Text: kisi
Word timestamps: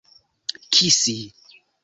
kisi 0.71 1.17